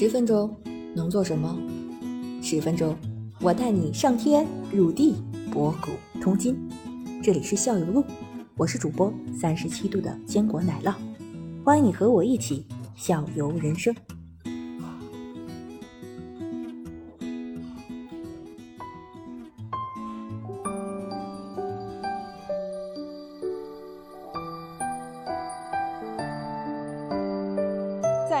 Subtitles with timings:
[0.00, 0.56] 十分钟
[0.94, 1.54] 能做什么？
[2.40, 2.96] 十分钟，
[3.42, 5.16] 我带你上天入地，
[5.52, 5.90] 博古
[6.22, 6.56] 通今。
[7.22, 8.02] 这里是校友录，
[8.56, 10.94] 我是主播三十七度的坚果奶酪，
[11.62, 12.64] 欢迎你和我一起
[12.96, 13.94] 校友人生。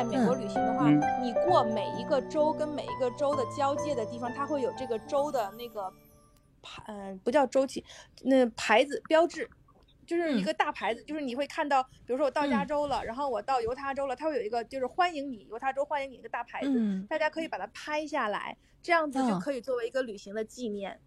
[0.00, 0.88] 在美国旅行的话，
[1.20, 5.92] 你过每一个州跟每一个州的交界的地方，它会有这个州的那个
[6.62, 7.84] 牌，嗯、不叫州旗，
[8.22, 9.46] 那牌子标志，
[10.06, 20.98] 就是一个大牌子，就是你会看到，比如说我到加州了，然后我到犹他州了，它会有一个就是欢迎你，犹他州欢迎你一个大牌子，嗯大家可以把它拍下来，这样子就嗯可以作为一个旅行的纪念。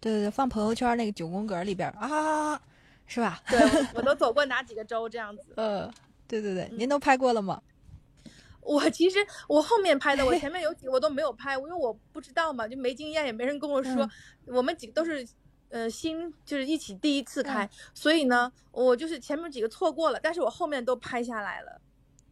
[0.00, 2.58] 对对对，放朋友圈那个九宫格里边啊，
[3.06, 3.38] 是吧？
[3.50, 5.52] 对，我我都走过 哪几个州这样子。
[5.56, 5.92] 呃，
[6.26, 7.60] 对对对，嗯您都拍过了吗？
[8.68, 9.18] 我其实
[9.48, 13.94] 我后面拍的，我 前面有几个我都没有拍，因为我不知道嘛，就没经验，也没人跟我说。
[14.04, 14.10] 嗯
[14.46, 15.26] 我们几个都是
[15.68, 21.80] 呃新，就是一起第一次开，嗯所以呢，我就是前面几个错过了，但是我后面都拍下来了。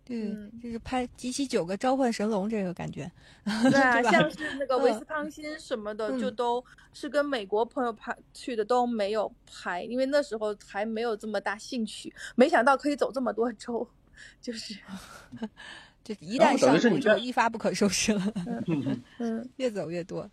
[0.02, 3.10] 对，嗯就是拍集齐九个召唤神龙这个感觉。
[3.70, 13.86] 对啊，像是那个维嗯斯康辛什么的，就嗯都是跟美国朋友拍去的，都没有拍，因为那时候还没有这么大兴趣，没想到可以走这么多州，
[14.40, 14.74] 就是
[16.04, 18.32] 就一旦上路就等于是你在一发不可收拾了，
[18.66, 20.28] 嗯嗯，越走越多。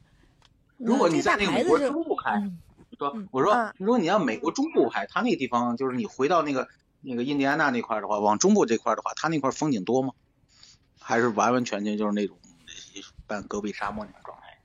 [0.78, 2.40] 如果你在那个美国中部开，
[2.98, 6.68] 说嗯我说啊如果你要美国中部开，它那个地方就是你回到那个
[7.02, 10.14] 那个印第安纳那块儿的话，往中部这块儿的话，它那块儿风景多吗？
[11.00, 12.38] 还是完完全全就是那种
[13.28, 14.58] 半戈壁沙漠那种状态？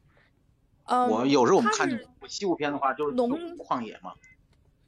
[0.85, 1.89] 嗯，我有时候我们看
[2.29, 4.13] 西部片的话，就是农旷野嘛。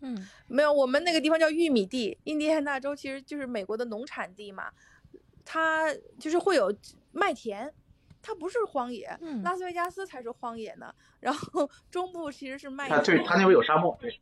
[0.00, 4.70] 嗯没有，我们那个地方叫玉米地，印第安纳州其实就是美国的农产地嘛，
[5.44, 6.74] 它就是会有
[7.12, 7.72] 麦田，
[8.22, 10.94] 它不是荒野，嗯拉斯维加斯才是荒野呢。
[11.20, 13.96] 然后 中部其实是麦它对，它那边有沙漠。
[14.00, 14.20] 对，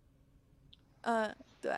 [1.02, 1.72] 嗯，对。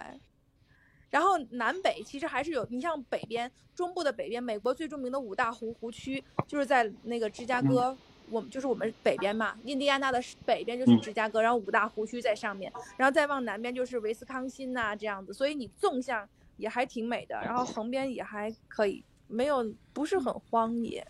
[1.10, 7.98] 然后南北其实还是有，你像北边中部的北边，美国最著名的五大湖湖区就是在那个芝加哥，
[8.30, 21.06] 我们就是我们北边嘛，印第安纳的北边就是嗯芝加哥，然后五大湖区在上面，然后再往南边就是维斯康辛呐、这样子，所以你纵向也还挺美的，然后横边也还可以，没有不是很荒野。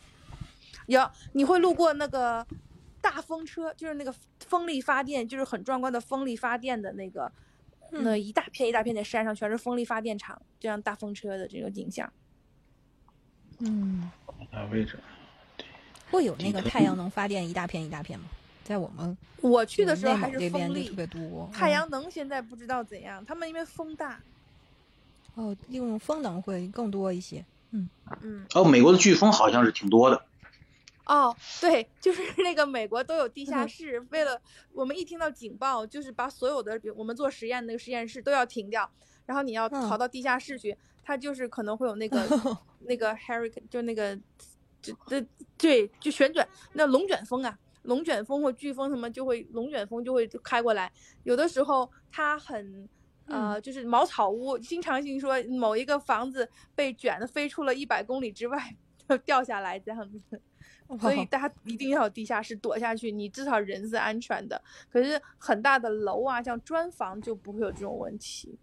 [0.86, 2.44] 有你会路过那个
[3.00, 7.30] 大风车，就是那个风力发电，就是很壮观的风力发电的那个，
[7.90, 12.12] 那一大片一大片的山上全是风力发电厂，这样大风车的这个景象。
[13.60, 14.10] 嗯，
[14.50, 14.98] 啊，位置。
[16.10, 18.26] 会有那个太阳能发电一大片一大片吗？
[18.64, 21.50] 在我们我去的时候还是这边就风力特别多。
[21.52, 24.20] 太嗯阳能现在不知道怎样，他们因为风大，
[25.34, 27.44] 哦，利用风能会更多一些。
[27.72, 27.88] 嗯
[28.22, 30.24] 嗯，哦，美国的飓风好像是挺多的。
[31.06, 34.40] 哦，对，就是那个美国都有地下嗯室，为了
[34.72, 38.88] 我们一听到警报，就是把所有的，比如我们做实验那个实验室都要停掉，
[39.26, 42.24] 然后你要逃嗯到地下室去，它就是可能会有那个
[42.86, 44.16] 那个 hurricane，就那个，
[44.82, 45.20] 就这
[45.56, 50.90] 对，就旋转那龙卷风啊，龙卷风或飓风什么就会龙卷风就会开过来，
[51.24, 52.88] 有的时候它很。
[53.26, 58.76] 呃，就是茅草屋，经常性说某一个房子被卷的飞出了一百公里之外，
[59.08, 60.20] 就掉下来这样子。
[60.98, 64.60] 所以哦大家一定要有地下室躲下去，你至少人是安全的。
[64.90, 68.58] 可是很大的楼啊，像砖房就不会有这种问题。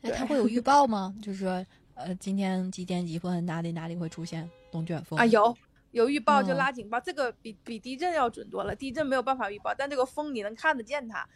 [0.00, 1.14] 那它会有预 报吗？
[1.20, 1.62] 就是说，
[2.04, 5.56] 呃，今天几点几分哪里哪里会出现龙卷风啊，有
[5.92, 8.74] 有预报就嗯拉警报，这个比比地震要准多了。
[8.74, 11.26] 地震没有办法预报，但这个风你能看得见它，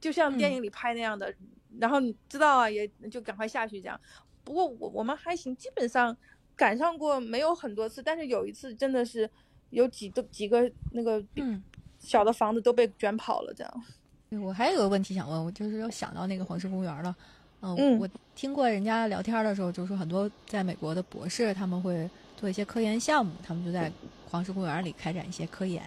[0.00, 1.32] 就像电嗯影里拍那样的。
[1.78, 4.00] 然后你知道啊，也就赶快下去这样。
[4.42, 6.16] 不过我我们还行，基本上
[6.56, 9.28] 赶上过没有很多次，但是有一次真的是
[9.70, 11.62] 有几个几个那个嗯，
[11.98, 13.84] 小的房子都被卷跑了这样。
[14.30, 17.14] 对我还有个问题想问，我就是又想到那个黄石公园了。
[17.60, 23.90] 嗯，嗯我听过人家聊天的时候，就说很多在美国的博士他们会做一些科研项目，他们就在
[24.30, 25.82] 黄石公园里开展一些科研。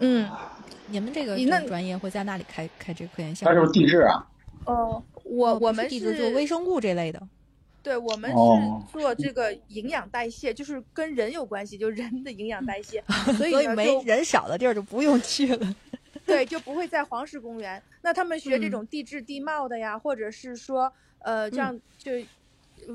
[0.00, 0.28] 嗯，
[0.88, 3.54] 你们这个你那这个专业会在那里开开这个科研项目？
[3.54, 4.26] 它是不是地质啊？
[4.64, 7.22] 哦，我我们是地质做微生物这类的。
[7.84, 13.00] 对，我们哦是做这个营养代谢，就是跟人有关系，就人的营养代谢，
[13.38, 15.76] 所以所以没人少的地儿就不用去了。
[16.26, 17.80] 对就不会在黄石公园。
[18.02, 20.92] 那他们学这嗯种地质地貌的呀，或者是说
[21.24, 22.12] 呃这样就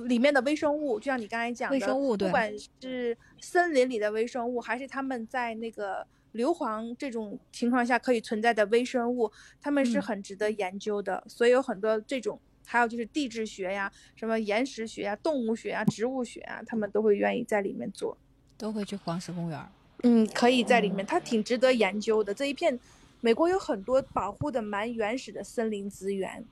[0.08, 11.24] 里面的微生物，就像你刚才讲的，微生物对不管是森林里的微生物，还是他们在那个硫磺这种情况下可以存在的微生物，他们是嗯很值得研究的。
[11.28, 18.16] 所以有很多这种，还有就是地质学呀、什么岩石学呀、动物学呀、植物学啊，他们都会愿意在里面做。
[18.58, 19.68] 都会去黄石公园儿。
[20.04, 22.32] 嗯，可以在里面，它挺值得研究的。
[22.32, 22.80] 这一片
[23.22, 26.46] 美国有很多保护的蛮原始的森林资源。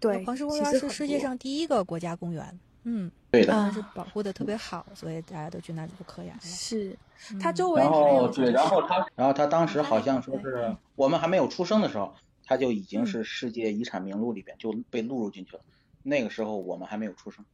[0.00, 2.58] 对，黄石公园是世界上第一个国家公园。
[2.84, 3.72] 嗯，对的。
[3.72, 6.40] 是保护的特别好，所以大家都去那里做科研了。
[6.42, 6.98] 是，
[7.40, 12.12] 它嗯周围然后对，然后他，然后他当时好像说是我们还没有出生的时候，
[12.44, 15.62] 他就已经是世界遗产名录里边就被录入进去了。
[16.02, 17.44] 那个时候我们还没有出生。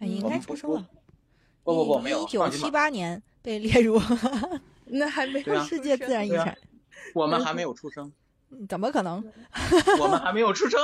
[0.00, 0.84] 哎应该出生了。
[1.62, 4.00] 不不不，没有一九七八年被列入
[4.86, 6.58] 那还没有世界自然遗产。
[7.14, 8.12] 我们还没有出生，嗯
[8.68, 9.22] 怎么可能？
[10.00, 10.80] 我们还没有出生。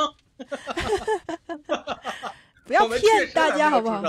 [2.64, 4.02] 不要骗大家好不好？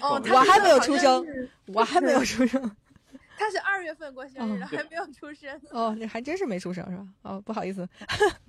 [0.00, 1.24] 哦，我还没有出生
[1.66, 2.60] 我还没有出生。
[3.38, 5.60] 他是二月份过生日还没有出生。
[5.70, 7.06] 哦，你还真是没出生是吧？
[7.22, 7.88] 哦，不好意思。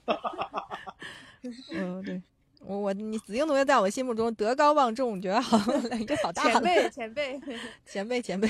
[1.71, 2.19] 嗯，对，
[2.61, 5.57] 我我你子英同学在我心目中德高望重，觉得好
[5.93, 7.39] 一个好大前辈，前辈，
[7.85, 8.49] 前辈前辈。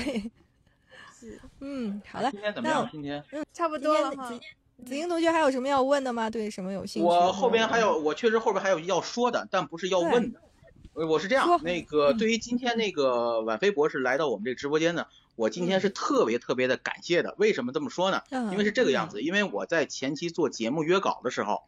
[1.18, 2.88] 是嗯，好了今，天怎么样？
[2.90, 3.22] 今天
[3.52, 4.32] 差不多了哈。
[4.80, 6.28] 天子子英同学还有什么要问的吗？
[6.28, 7.06] 对什么有兴趣？
[7.06, 10.40] 我后边还有，我确实后边还有要说的，但不是要问的。
[10.92, 15.06] 呃我是这样，那个嗯对于今天那个婉菲博士来到我们这个直播间呢，
[15.36, 17.34] 我今天是特别特别的感谢的。
[17.38, 18.22] 为什么这么说呢？
[18.30, 21.62] 嗯因为是这个样子，因为我在前期做节目约稿的时候，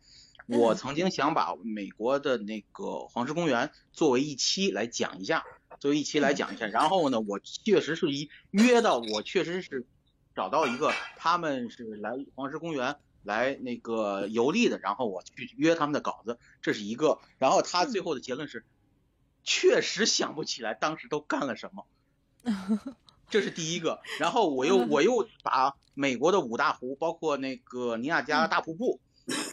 [0.48, 5.44] 嗯我曾经想把美国的那个黄石公园作为一期来讲一下，
[5.78, 6.66] 作为一期来讲一下。
[6.66, 9.86] 然后呢，我确实是一约到，我确实是
[10.34, 17.19] 找到一个他们是来黄石公园来那个游历的，然后我去约他们的稿子，这是一个。
[17.38, 18.64] 然后他最后的结论是，
[19.44, 21.87] 确实想不起来当时都干了什么。
[23.31, 29.00] 这是第一个，然后我又我又把美国的五大湖，包括那个尼亚加拉大瀑布，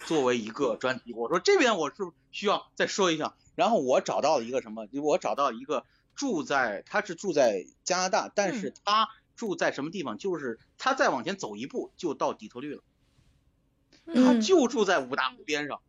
[0.05, 1.13] 作为一个专题。
[1.13, 1.95] 我说这边我是
[2.31, 3.35] 需要再说一下。
[3.55, 4.87] 然后我找到了一个什么？
[5.01, 5.85] 我找到一个
[6.15, 10.17] 住在他是住在加拿大，但是他住在什么地方？
[10.17, 12.83] 就是他再往前走一步就到底特律了，
[14.07, 15.79] 他嗯就住在五大湖边上。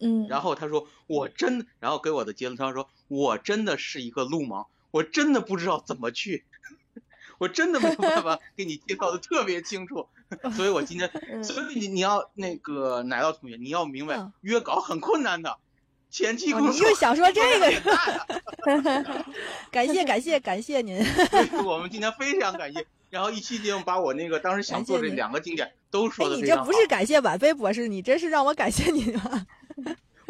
[0.00, 6.44] 嗯，然后他说我真，然后给我的结论他说我真的是一个路盲，我真的不知道怎么去，
[7.38, 10.08] 我真的没有办法 给你介绍的特别清楚，
[10.56, 15.60] 所以我今天，嗯所以你你要那个奶酪同学，你要明白嗯约稿很困难的，
[16.12, 17.72] 前期哦工作你又想说这个？
[19.72, 21.02] 感谢感谢感谢您。
[21.64, 26.78] 我们今天非常感谢， 然后一期节目把我那个当时想做这两个景点都哎说，的非常好你这不。
[26.78, 29.46] 是感谢婉菲博士，你这是让我感谢你吗？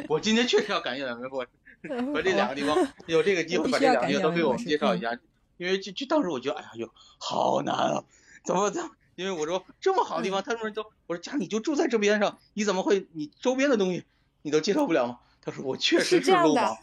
[0.09, 1.51] 我今天确实要感谢两位博士。
[2.15, 5.19] 把这两个地方有这个机会把这两个地方都给我们介绍一下，
[5.57, 6.89] 因为就就当时我觉得，哎呀哟，
[7.19, 8.05] 好难啊，
[8.45, 8.91] 怎么怎么？
[9.17, 14.05] 因为我说这么好的地嗯方，他们都我说家你就住在这边上，你怎么会你周边的东西
[14.43, 15.19] 你都介绍不了吗？
[15.45, 16.79] 他说我确实是这样的路盲，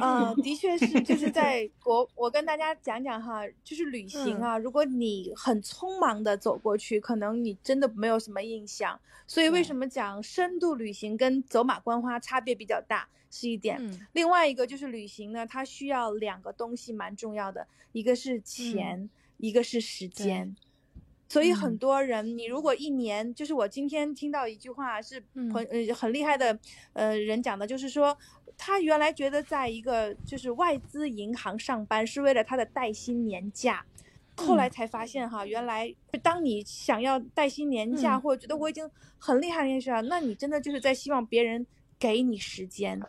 [0.00, 8.98] 嗯，的确是，就是在 国，我跟大家讲讲哈，就是旅行啊，如果你很匆忙的走过去，可能你真的没有什么印象。
[9.26, 13.76] 所以为什么讲深度旅行跟走马观花差别比较大是一点。
[13.78, 20.56] 嗯另外一个就是旅行呢，它需要两个东西蛮重要的，一个是钱，一个是时间。
[21.28, 26.58] 所以很嗯多人，你如果一年，就是我今天听到一句话是嗯朋呃很厉害的
[26.94, 28.16] 呃人讲的，就是说
[28.56, 33.84] 他原来觉得在一个就是外资银行上班是为了他的带薪年假，
[34.36, 41.66] 后来嗯才发现哈，原来当你想要带薪年假，嗯或者觉得我已经很厉害这件事啊，那你真的就是在希望别人
[41.98, 43.00] 给你时间。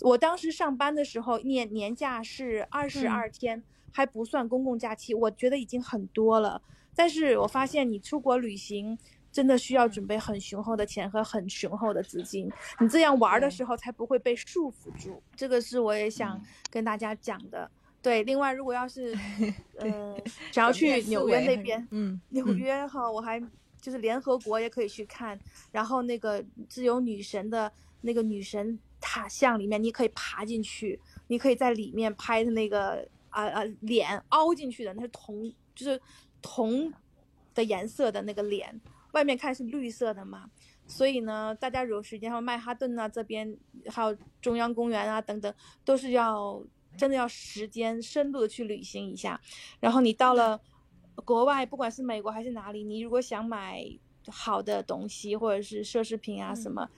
[0.00, 3.62] 我当时上班的时候，年年假是二十二天，
[3.92, 6.60] 还不算公共假期，我觉得已经很多了。
[6.98, 8.98] 但是我发现你出国旅行
[9.30, 12.50] 真的需要准备很雄厚的钱和很雄厚的资金，
[12.80, 15.22] 你这样玩的时候才不会被束缚住。
[15.36, 16.42] 这个是我也想嗯。
[16.72, 17.70] 跟大家讲的。
[18.02, 19.14] 对，另外如果要是
[19.78, 20.16] 对呃
[20.50, 22.58] 想要去纽约那边，嗯，纽嗯。
[22.58, 23.40] 约哈，我还
[23.80, 25.38] 就是联合国也可以去看，
[25.70, 36.00] 然后那个自由女神的那个女神塔像里面，你可以爬进去，你可以在里面拍的那个啊啊、脸凹进去的，那是铜，就是
[36.42, 36.92] 铜
[37.54, 38.80] 的颜色的那个脸，
[39.12, 40.50] 外面看是绿色的嘛。
[40.86, 43.54] 所以呢，大家有时间，还有曼哈顿啊这边，
[43.88, 45.52] 还有中央公园啊等等，
[45.84, 46.62] 都是要
[46.96, 49.38] 真的要时间深度的去旅行一下。
[49.80, 50.58] 然后你到了
[51.26, 53.84] 国外，不管是美国还是哪里，你如果想买
[54.28, 56.88] 好的东西或者是奢侈品啊什么，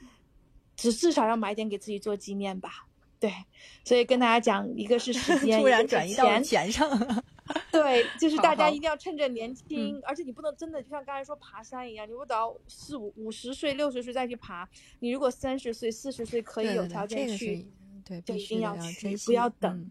[0.77, 2.87] 至至少要买点给自己做纪念吧。
[3.19, 3.33] 对，
[3.85, 6.89] 所以跟大家讲，一个是时间， 突然转移到钱上。
[7.73, 17.67] 对，就是大家一定要趁着年轻，而且你不能真的就像刚才说爬山一样，你不到四五五十岁、六十岁再去爬，你如果三十岁、四十岁可以有对对对条件这个是去，
[18.05, 19.91] 对，就一必须的定要去不要等嗯。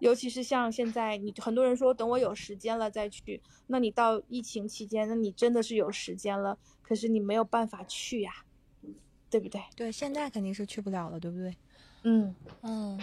[0.00, 8.32] 尤其是像现在，你很多人说等我有时间了再去，那你到疫情期间，那你真的是有时间了，可是你没有办法去呀，
[9.28, 9.60] 对不对？
[9.76, 11.54] 对，现在肯定是去不了了，对不对？
[12.04, 12.34] 嗯。
[12.62, 12.98] 嗯，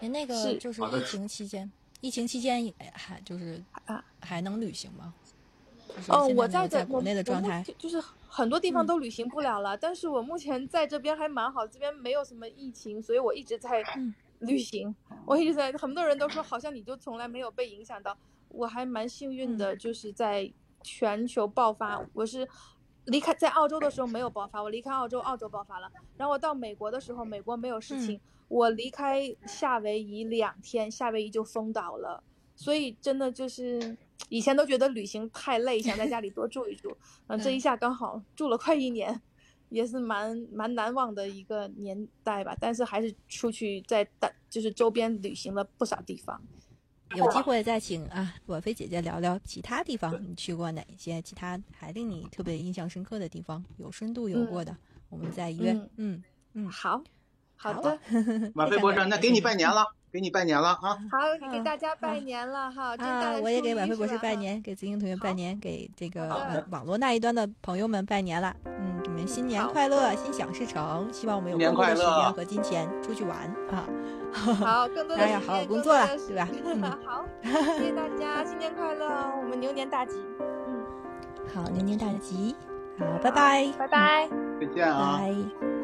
[0.00, 0.58] 您那个是。
[0.58, 5.14] 就是疫情期间，疫情期间也还就是啊，还能旅行吗？
[6.08, 8.86] 哦，我在，在国内的状态，就是很多地方嗯。
[8.86, 14.14] 都旅行不了了，但是我目前在这边还蛮好，这边没有什么疫情，所以我一直在嗯。
[14.38, 19.58] 旅行，我一直在，很多人都说好像你就从来没有被影响到，我还蛮幸运嗯。
[19.58, 20.52] 的，就是在
[20.82, 22.48] 全球爆发，我是。
[23.10, 25.90] 离开在澳洲的时候没有 爆发，我离开澳洲，澳洲爆发了。
[26.16, 28.20] 然后我到美国的时候，美国没有事情。
[28.48, 32.22] 我离开夏威夷两天，夏威夷就封岛了。
[32.56, 33.96] 所以真的就是
[34.28, 36.96] 以前都觉得旅行太累，想在家里多住一住。
[37.28, 39.20] 嗯，这一下刚好住了快一年，
[39.68, 42.56] 也是蛮蛮难忘的一个年代吧。
[42.60, 46.42] 但是还是出去在大就是周边旅行了不少地方。
[47.16, 54.76] 有机会再请啊婉菲姐姐聊聊其他地方，你去过哪些其他还令你特别印象深刻的地方，有深度有过的，
[55.08, 55.72] 我们再约。
[55.72, 56.22] 嗯嗯
[56.54, 57.02] 嗯，好，
[57.56, 57.98] 好好的，
[58.54, 60.98] 婉菲博士，那给你拜 年了，给你拜年了啊！
[61.10, 62.96] 好，给大家拜年了哈！
[62.96, 64.34] 真啊，的我也给晚晚飞博士拜。
[64.34, 68.56] 年，给紫英同学拜年，给这个呃网络那一端的朋友们拜年了。
[68.64, 73.36] 嗯，你们新年快乐，心想事成，希望我们有更多的时间和金钱出去玩
[73.70, 73.86] 啊。
[74.32, 79.32] 好，更多的当然要时间好好工作了对吧嗯 好，谢谢大家，新年快乐哦！
[79.42, 80.84] 我们牛年大吉，嗯，
[81.52, 82.54] 好，牛年大吉，
[82.98, 84.28] 好，拜拜，拜拜。
[84.60, 85.18] 再见啊！
[85.20, 85.79] 拜。